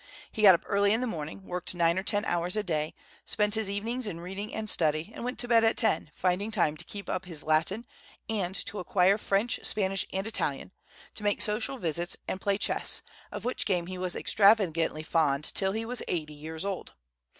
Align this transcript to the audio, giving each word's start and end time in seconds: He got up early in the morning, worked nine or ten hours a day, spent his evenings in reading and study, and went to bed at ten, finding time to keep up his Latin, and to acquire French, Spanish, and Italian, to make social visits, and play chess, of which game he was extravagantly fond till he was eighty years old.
He 0.31 0.41
got 0.41 0.55
up 0.55 0.63
early 0.65 0.93
in 0.93 1.01
the 1.01 1.05
morning, 1.05 1.45
worked 1.45 1.75
nine 1.75 1.95
or 1.95 2.01
ten 2.01 2.25
hours 2.25 2.57
a 2.57 2.63
day, 2.63 2.95
spent 3.23 3.53
his 3.53 3.69
evenings 3.69 4.07
in 4.07 4.19
reading 4.19 4.51
and 4.51 4.67
study, 4.67 5.11
and 5.13 5.23
went 5.23 5.37
to 5.37 5.47
bed 5.47 5.63
at 5.63 5.77
ten, 5.77 6.09
finding 6.15 6.49
time 6.49 6.75
to 6.77 6.83
keep 6.83 7.07
up 7.07 7.25
his 7.25 7.43
Latin, 7.43 7.85
and 8.27 8.55
to 8.65 8.79
acquire 8.79 9.19
French, 9.19 9.59
Spanish, 9.61 10.07
and 10.11 10.25
Italian, 10.25 10.71
to 11.13 11.21
make 11.23 11.39
social 11.39 11.77
visits, 11.77 12.17
and 12.27 12.41
play 12.41 12.57
chess, 12.57 13.03
of 13.31 13.45
which 13.45 13.67
game 13.67 13.85
he 13.85 13.99
was 13.99 14.15
extravagantly 14.15 15.03
fond 15.03 15.43
till 15.53 15.71
he 15.73 15.85
was 15.85 16.01
eighty 16.07 16.33
years 16.33 16.65
old. 16.65 16.93